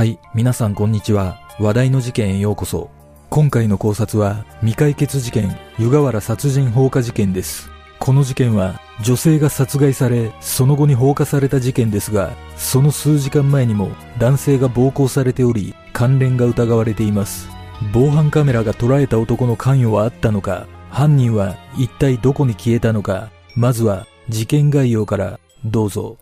[0.00, 1.42] はい、皆さんこんにちは。
[1.58, 2.88] 話題の事件へようこそ。
[3.28, 7.68] 今回の考察は未解決事件、湯河原殺人放火事件です。
[7.98, 17.50] この事件は女性が殺害され、その後に放火された事件ですが、その数時間前にも男性が暴行されており、関連が疑われています。
[17.92, 26.16] 防犯カメラが捉えた男の関与はあったのか、犯人は一体どこに消えたのか、まずは事件概要からどうぞ。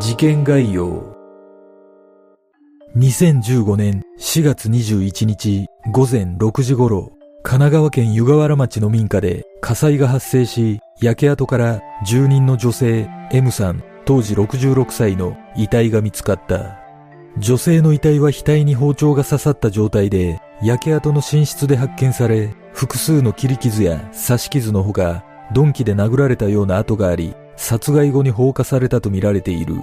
[0.00, 1.11] 事件概要。
[2.94, 16.80] 2015年4月21日午前6時頃、神奈川県湯河原町の民家で火災が発生し、焼け跡から住人の女性 M さん当時66歳の遺体が見つかった。
[17.38, 29.76] 女性の遺体は額に包丁が刺さった状態で、焼け跡の寝室で発見され、複数の切り傷や刺し傷のほか、鈍器で殴られたような跡があり、殺害後に放火されたとみられている。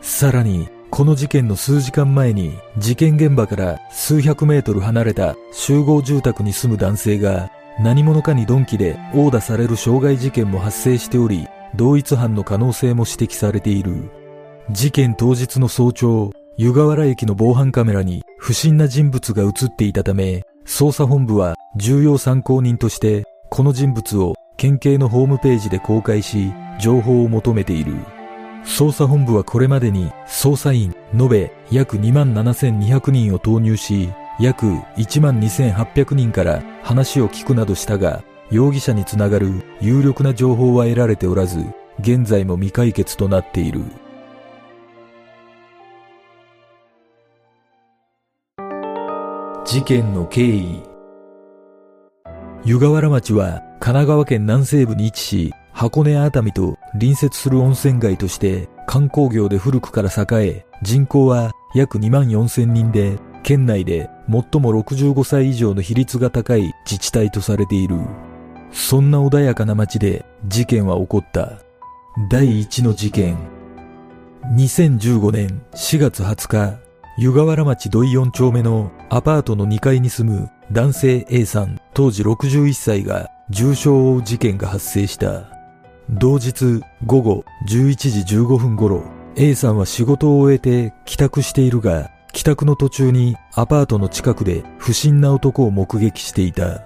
[0.00, 14.10] さらに、この事件の数時間前に、事件現場から数百メートル離れた集合住宅に住む男性が、何者かに鈍器で殴打される傷害事件も発生しており、同一犯の可能性も指摘されている。
[14.70, 27.94] 事件当日の早朝、湯河原駅の防犯カメラに不審な人物が映っていたため、捜査本部は重要参考人として、この人物を県警のホームページで公開し、情報を求めている。
[28.64, 34.10] 捜査本部はこれまでに捜査員延べ約27,200人を投入し、
[34.40, 41.64] 約12,800人から話を聞くなどしたが、容疑者につながる有力な情報は得られておらず、
[42.00, 43.82] 現在も未解決となっている。
[49.64, 50.82] 事件の経緯
[52.64, 67.96] 湯河原町は神奈川県南西部に位置し、箱根熱海と隣接する温泉街として観光業で古くから栄え、人口は約2万4千人で、県内で最も65歳以上の比率が高い自治体とされている。
[68.70, 71.58] そんな穏やかな町で事件は起こった。
[72.30, 73.36] 第一の事件。
[74.54, 76.78] 2015年4月20日、
[77.18, 85.61] 湯河原町土井4丁目のアパートの2階に住む男性 A さん当時61歳が重傷を負う事件が発生した。
[86.10, 89.04] 同日午後11時15分頃、
[89.36, 96.82] A さんは仕事を終えて帰宅しているが、帰宅の途中にアパートの近くで不審な男を目撃していた。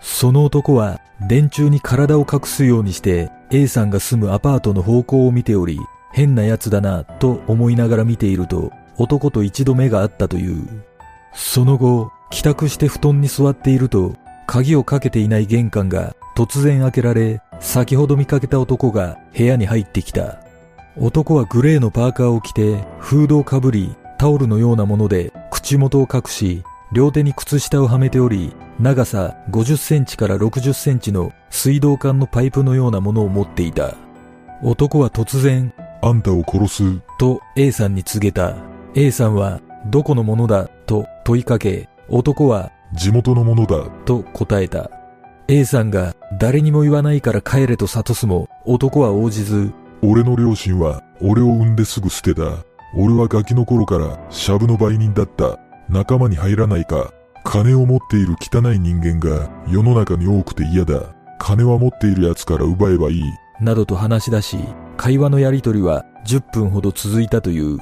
[0.00, 5.78] その男は電柱に体を隠すようにして A さんが住むアパートの方向を見ており、
[6.12, 10.84] 変な奴だなと思いながら見ていると、男と一度目があったという。
[11.32, 14.14] その後、帰宅して布団に座っていると、
[14.46, 20.40] 鍵をかけていない玄関が突然開けられ、先ほど見かけた男が部屋に入ってきた。
[20.96, 33.94] 男はグレーのパーカーを着て、フードをかぶり、タオルのようなもので口元を隠し、両手に靴下をはめており、長さ50センチから60センチの水道管のパイプのようなものを持っていた。
[34.62, 36.82] 男は突然、あんたを殺す。
[37.18, 38.56] と A さんに告げた。
[38.94, 43.84] A さんは、どこのものだと問いかけ、男は、地元のものだ。
[44.04, 44.90] と答えた。
[45.50, 49.72] A さんが誰にも言わないから帰れと諭すも男は応じず、
[50.02, 52.42] 俺の両親は俺を産んですぐ捨てた。
[52.94, 55.58] 俺はガキの頃からシャブの売人だった。
[55.88, 57.14] 仲間に入らないか。
[57.44, 61.14] 金を持っている汚い人間が世の中に多くて嫌だ。
[61.38, 63.22] 金は持っている奴から奪えばいい。
[63.58, 64.58] などと話し出し、
[64.98, 67.78] 会話のやりとりは10分ほど続いたという。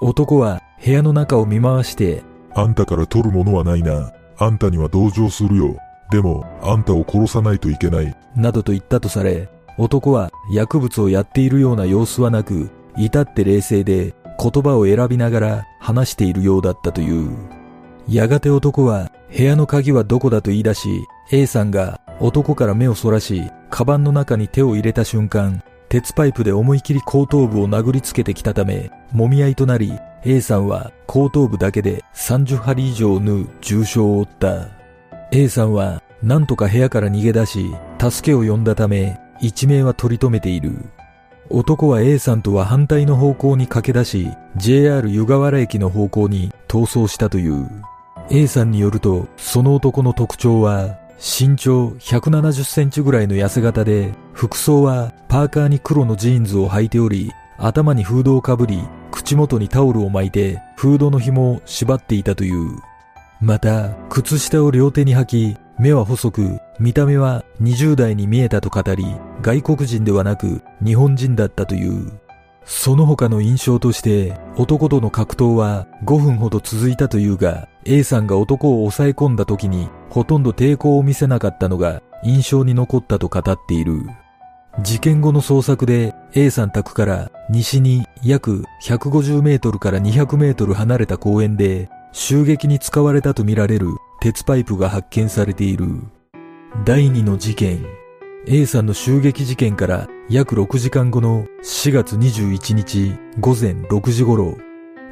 [0.00, 2.22] 男は部屋の中を見回して、
[2.54, 4.12] あんたから取るものはないな。
[4.38, 5.76] あんたには同情するよ。
[6.10, 8.16] でも、あんたを殺さないといけない。
[8.36, 9.48] などと言ったとされ、
[9.78, 17.30] 男は薬物をやっているような様子はなく、至って冷静で言葉を選びながら話しているようだったという。
[18.08, 20.88] やがて男は部屋の鍵はどこだと言い出し、
[21.32, 34.83] A さんが男から目をそらし、カバンの中に手を入れた瞬間、鉄パイプで思い切り後頭部を殴りつけてきたため、揉み合いとなり、A さんは後頭部だけで30針以上縫う重傷を負った。
[35.36, 40.70] A さんは何とか部屋から逃げ出し、助けを呼んだため、一命は取り留めている。
[41.50, 47.68] 男は A さんとは反対の方向に駆け出し、JR 湯河原駅の方向に逃走したという。
[48.30, 62.78] A さんによると、その男の特徴は、身長170センチぐらいの痩せ型で、服装はパーカーに黒のジーンズを履いており、頭にフードをかぶり、口元にタオルを巻いて、フードの紐を縛っていたという。
[63.40, 69.04] また、靴下を両手に履き、目は細く、見た目は20代に見えたと語り、
[69.42, 72.12] 外国人ではなく日本人だったという。
[72.64, 84.00] その他の印象として男との格闘は5分ほど続いたというが A さんが男を抑え込んだ時にほとんど抵抗を見せなかったのが印象に残ったと語っている。
[84.82, 93.88] 事件後の捜索で A さん宅から西に約150メートルから200メートル離れた公園で襲撃に使われたとみられる
[94.20, 95.86] 鉄パイプが発見されている。
[96.84, 97.84] 第2の事件。
[98.46, 104.56] A さんの襲撃事件から約6時間後の4月21日午前6時頃、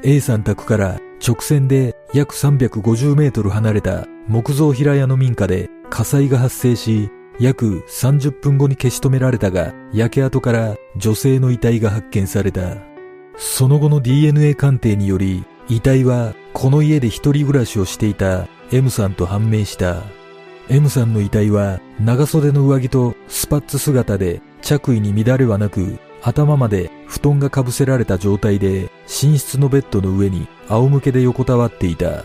[0.04, 7.10] A さん宅から直線で約350メートル離れた木造平屋の民家で火災が発生し、
[7.40, 12.76] 約30分後に消し止められたが、焼け跡から女性の遺体が発見された。
[13.37, 20.02] その後の DNA 鑑定により、遺体はこの家で一人暮らしをしていた M さんと判明した。
[20.69, 28.90] M さんの遺体は長袖の上着とスパッツ姿で着衣に乱れはなく頭まで布団がかぶせられた状態で
[29.22, 32.25] 寝室のベッドの上に仰向けで横たわっていた。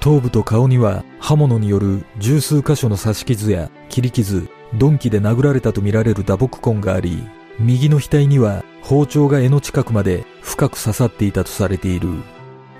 [0.00, 7.22] 頭部と顔には刃物による十数箇所の刺し傷や切り傷、鈍器で殴られたとみられる打撲痕があり、
[7.58, 12.08] 右の額には包丁が柄の近くまで深く刺さっていたとされている。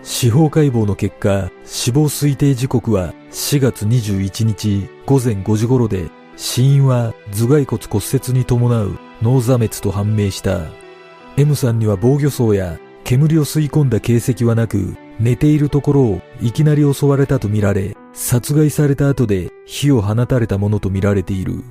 [0.03, 10.67] 司法解剖の結果、死亡推定時刻は4月21日午前5時頃で、死因は頭蓋骨骨折に伴う脳挫滅と判明した。
[11.37, 21.65] M さんには防御層や煙を吸い込んだ形跡はなく、寝ているところをいきなり襲われたとみられ、殺害された後で火を放たれたものとみられている。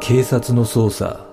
[0.00, 1.27] 警察の捜査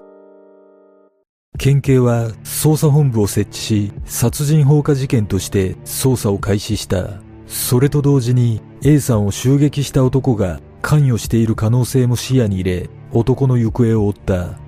[1.57, 7.21] 県警は捜査本部を設置し、殺人放火事件として捜査を開始した。
[7.47, 14.59] それと同時に A さんを襲撃した男が関与している可能性も視野に入れ、男の行方を追った。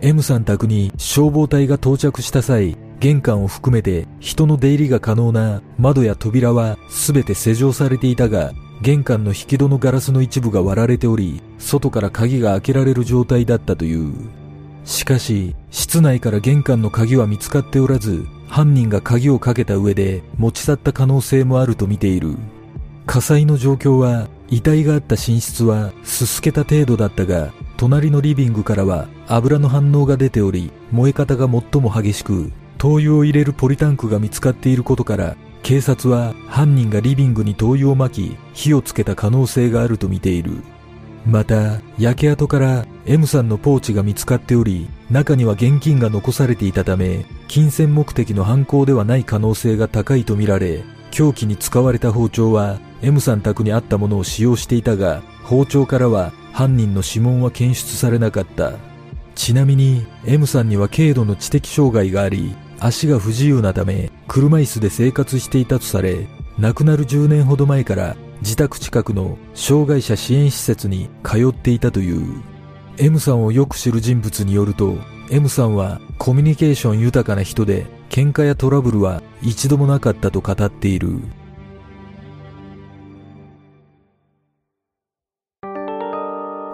[0.00, 8.52] M さん宅に消防隊が到着した際、玄関を含めて人の出入りが可能な窓や扉は全て施錠されていたが、
[8.82, 14.39] 玄関の引き戸のガラスの一部が割られており、外から鍵が開けられる状態だったという。
[14.84, 22.36] しかし、室内から玄関の鍵は見つかっておらず、犯人が鍵をかけた上で持ち去った可能性もあると見ている。
[23.06, 40.62] 火災の状況は、遺体があった寝室はすすけた程度だったが、隣のリビングからは油の反応が出ており、燃え方が最も激しく、灯油を入れるポリタンクが見つかっていることから、警察は犯人がリビングに灯油をまき、火をつけた可能性があると見ている。
[41.26, 58.72] また、焼け跡から M さんのポーチが見つかっており、中には現金が残されていたため、金銭目的の犯行ではない可能性が高いとみられ、凶器に使われた包丁は M さん宅にあったものを使用していたが、包丁からは犯人の指紋は検出されなかった。
[59.34, 66.28] ちなみに M さんには軽度の知的障害があり、足が不自由なため車椅子で生活していたとされ、
[66.58, 72.42] 亡くなる10年ほど前から自宅近くの障害者支援施設に通っていたという。
[72.98, 74.96] M さんをよく知る人物によると、
[75.30, 81.20] M さんはコミュニケーション豊かな人で、喧嘩やトラブルは一度もなかったと語っている。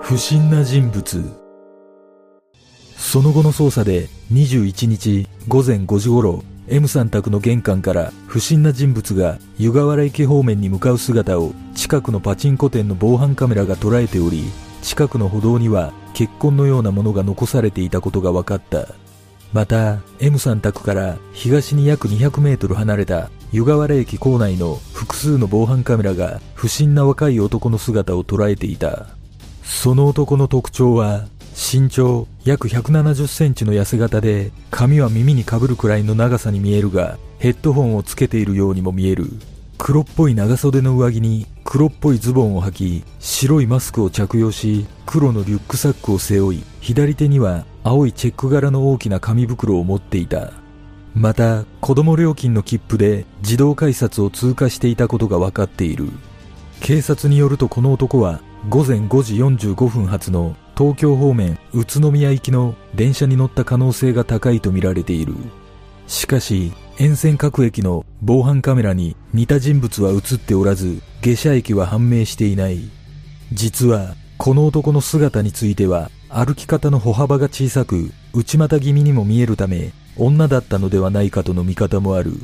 [0.00, 1.46] 不審な人物
[2.96, 14.44] その後の捜査で21日午前5時頃 M さん宅の玄関から不審な人物が湯河原駅方面に向かう姿を近くのパチンコ店の防犯カメラが捉えており
[14.82, 18.88] 近くの歩道には血痕のようなものが残されていたことが分かった。
[19.52, 29.06] また M さん宅から東に約200メートル離れた湯河原駅構内の複数の防犯カメラが不審な若い男の姿を捉えていた。
[29.62, 31.26] その男の特徴は、
[31.56, 39.24] 身長約170センチの痩せ型で、髪は耳にかぶるくらいの長さに見えるが、ヘッドホンをつけているようにも見える。
[39.78, 50.52] 黒っぽい長袖の上着に黒っぽいズボンを履き、白いマスクを着用し、黒のリュックサックを背負い、左手には青いチェック柄の大きな紙袋を持っていた。
[51.14, 56.10] また、子供料金の切符で自動改札を通過していたことが分かっている。
[56.80, 65.34] 警察によるとこの男は午前5時45分発の東京方面宇都宮行きの電車に乗った可能性が高いとみられている。
[66.06, 72.90] しかし、沿線各駅の防犯カメラに似た人物は映っておらず、下車駅は判明していない。
[73.52, 82.34] 実は、この男の姿については、歩き方の歩幅が小さく、内股気味にも見えるため、女だったのではないかとの見方もある。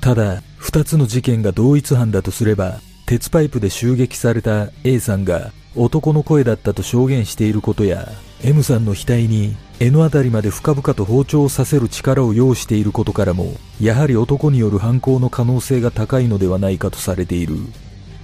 [0.00, 8.08] ただ、二つの事件が同一犯だとすれば、鉄パイプで襲撃された A さんが男の声だったと証言していることや
[8.42, 17.54] M さんの額に N あたりまで深々と包丁をさせる力を要していることからもやはり男による犯行の可能性が高いのではないかとされている。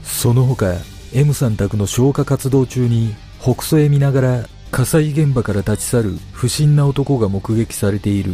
[0.02, 0.74] その他
[1.14, 8.32] M さん宅の消火活動中に北総へ見ながら火災現場から立ち去る不審な男が目撃されている。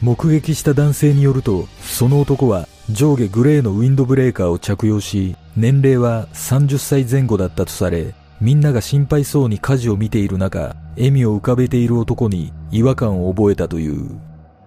[0.00, 14.20] 目撃した男性によるとその男は上下グレーのウィンドブレーカーを着用し、年齢は30歳前後だったとされ、みんなが心配そうに火事を見ている中、笑みを浮かべている男に違和感を覚えたという。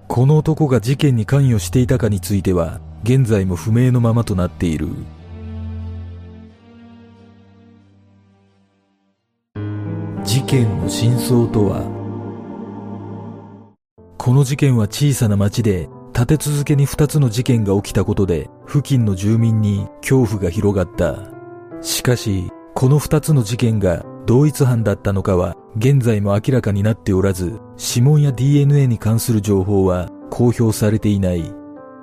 [0.08, 4.88] この男が事件に関与していたかについては、現在も不明のままとなっている。
[10.24, 11.84] 事件の真相とは？
[14.18, 15.88] この事件は小さな町で
[16.20, 21.16] 立て続けに2つの事件が起きたことで付近の住民に恐怖が広がった。
[21.82, 31.54] しかし、この2つの事件が同一犯だったのかは現在も明らかになっておらず、指紋や DNA に関する情報は公表されていない。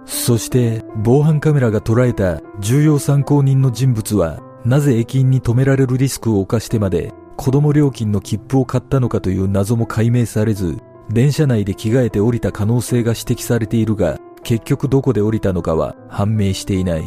[0.06, 10.78] そして防犯カメラが捉えた重要参考人の人物はなぜ駅員に止められるリスクを冒してまで子供料金の切符を買ったのかという謎も解明されず、
[11.10, 17.04] 電車内で着替えて降りた可能性が指摘されているが、結局どこで降りたのかは判明していない。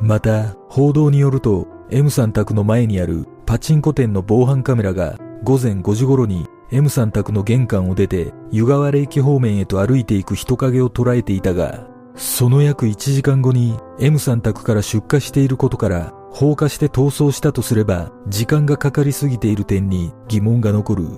[0.00, 21.08] また、報道によると、M さん宅の前にあるパチンコ店の防犯カメラが午前5時頃に M さん宅の玄関を出て湯河原駅方面へと歩いていく人影を捉えていたが、その約1時間後に M さん宅から出火していることから放火して逃走したとすれば時間がかかりすぎている点に疑問が残る。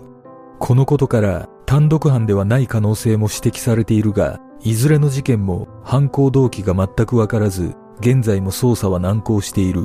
[0.59, 9.83] このことから単独犯ではない可能性も指摘されているが、いずれの事件も犯行動機が全くわからず、現在も捜査は難航している。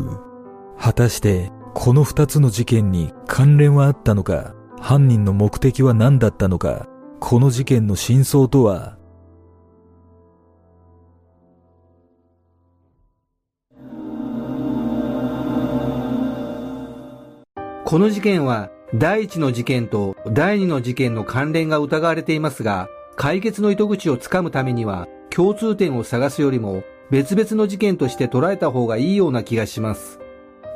[0.78, 6.88] 果たして、この二つの事件に関連はあったのか、犯人の目的は何だったのか、
[7.20, 8.98] この事件の真相とは、
[17.86, 30.19] この事件は第一の事件と第二の事件の関連が疑われていますが、解決の糸口をつかむためには、共通点を探すよりも、別々の事件として捉えた方がいいような気がします。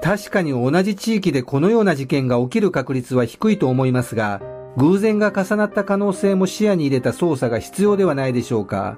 [0.03, 4.41] 確かに同じ地域でこのような事件が起きる確率は低いと思いますが、
[4.77, 8.98] 偶然が重なった可能性も視野に入れた捜査が必要ではないでしょうか。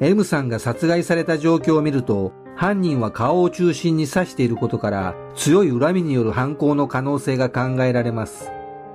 [0.00, 8.50] M さんが殺害された状況を見ると、犯人は顔を中心に刺していることから強い恨みによる犯行の可能性が考えられます。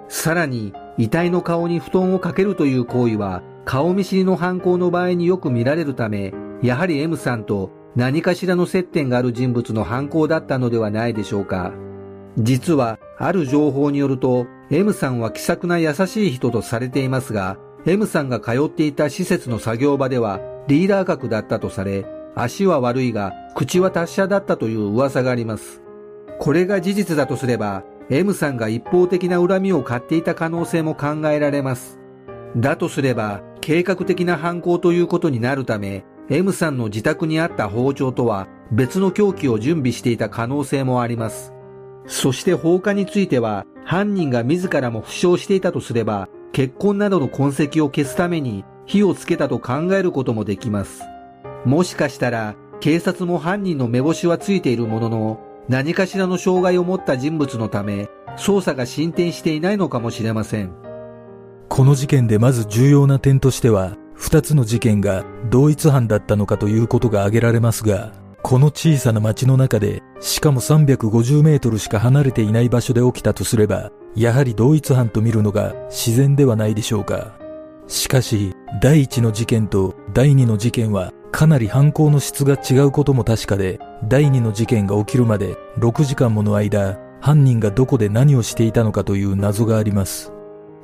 [0.08, 11.72] さらに遺体の顔に布団をかけるという行為は顔見知りの犯行の場合によく見られるため、やはり M さんと何かしらの接点がある人物の犯行だったのではないでしょうか。
[12.38, 25.82] 実はある情報によると M さんは気さくな優しい人とされていますが M さんが通っていた施設の作業場ではリーダー格だったとされ足は悪いが口は達者だったという噂があります。
[26.40, 32.00] これが事実だとすれば、M さんが一方的な恨みを買っていた可能性も考えられます。
[32.58, 41.54] だとすれば、計画的な犯行ということになるため、M さんの自宅にあった包丁とは別の凶器を準備していた可能性もあります。
[42.08, 51.02] そして放火については、犯人が自らも負傷していたとすれば、血痕などの痕跡を消すために火をつけたと考えることもできます。
[51.66, 55.40] もしかしたら警察も犯人の目星はついているものの
[55.70, 60.72] 何かしらの障害を持った人物のため捜査が進展していないのかもしれません。
[61.70, 68.12] この事件でまず重要な点としては2つの事件が同一犯だったのかということが挙げられますが
[68.44, 77.40] この小さな町の中でしかも350メートルしか離れていない場所で起きたとすればやはり同一犯と見るのが自然ではないでしょうか。
[77.88, 90.34] しかし第一の事件と第二の事件はかなり犯行の質が違うことも確かで、第二の事件が起きるまで6時間もの間、犯人がどこで何をしていたのかという謎があります。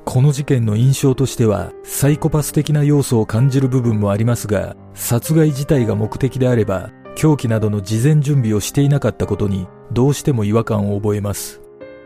[0.06, 11.62] この事件の印象としては、サイコパス的な要素を感じる部分もありますが、殺害自体が目的であれば、凶器などの事前準備をしていなかったことに、どうしても違和感を覚えます。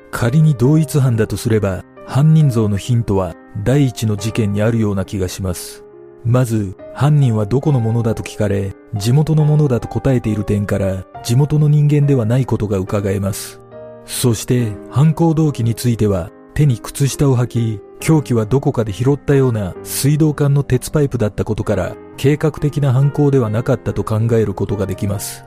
[0.10, 5.81] 仮に同一犯だとすれば、犯人像のヒントは第一の事件にあるような気がします。
[6.24, 13.60] まず、犯人はどこのものだと聞かれ、地元のものだと答えている点から、地元の人間ではないことが伺えます。
[14.06, 25.44] そして、犯行動機については、手に靴下を履き、凶器はどこかで拾ったような水道管の鉄パイプだったことから、計画的な犯行ではなかったと考えることができます。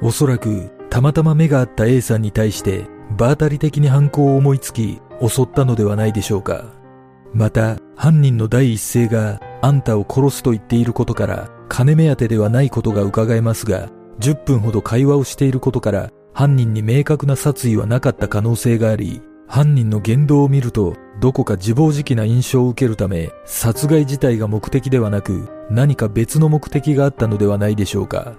[0.00, 6.77] おそらく、たまたま目が合った A さんに対して場当たり的に犯行を思いつき襲ったのではないでしょうか。
[7.34, 13.88] また、犯人の第一声があんたを殺すと言っていることから金目当てではないことが伺えますが、
[14.20, 28.34] 10分ほど会話をしていることから犯人に明確な殺意はなかった可能性があり、犯人の言動を見るとどこか自暴自棄な印象を受けるため殺害自体が目的ではなく何か別の目的があったのではないでしょうか。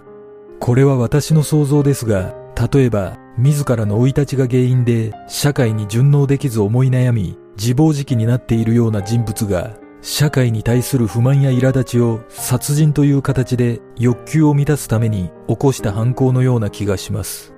[0.59, 2.35] これは私の想像ですが、
[2.71, 17.53] 例えば自らの生い立ちが原因で社会に順応できず思い悩み自暴自棄になっているような人物が社会に対する不満や苛立ちを殺人という形で欲求を満たすために起こした犯行のような気がします。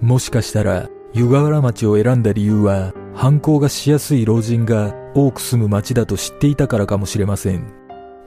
[0.00, 7.72] もしかしたら湯河原町を選んだ理由は犯行がしやすい老人が多く住む町だと知っていたからかもしれません。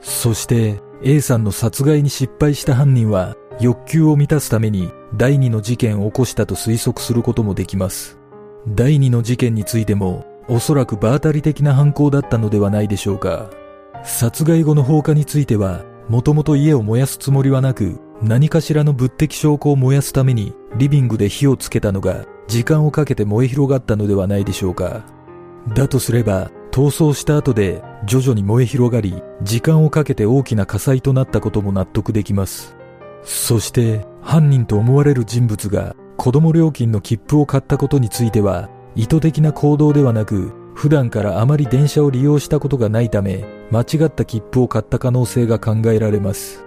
[0.02, 8.18] そして A さんの殺害に失敗した犯人は欲求を満たすために第二の事件を起こしたと推測することもできます。
[8.68, 13.50] 第二の事件についてもおそらく場当たり的な犯行だったのではないでしょうか。
[14.02, 25.04] 殺害後の放火については、もともと家を燃やすつもりはなく、何かしらの物的証拠を燃やすためにリビングで火をつけたのが時間をかけて燃え広がったのではないでしょうか。
[25.74, 32.76] だとすれば、逃走した後で徐々に燃え広がり、時間をかけて大きな火災となったことも納得できます。
[33.24, 46.64] そして犯人と思われる人物が子供料金の切符を買ったことについては意図的な行動ではなく、普段からあまり電車を利用したことがないため、間違った切符を買った可能性が考えられます。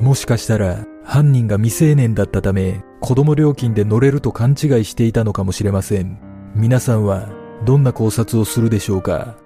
[0.00, 6.18] もしかしたら、犯人が未成年だったため、子供料金で乗れると勘違いしていたのかもしれません。
[6.54, 7.28] 皆さんは、
[7.64, 9.36] どんな考察をするでしょうか？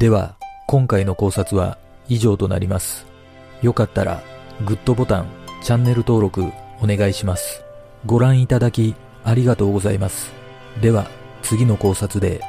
[0.00, 0.36] では、
[0.68, 3.06] 今回の考察は以上となります。
[3.62, 4.22] よかったら、
[4.64, 5.26] グッドボタン、
[5.62, 6.44] チャンネル登録
[6.80, 7.62] お願いします。
[8.04, 10.32] ご覧いただきありがとうございます。
[10.80, 11.08] では、
[11.42, 12.40] 次の考察で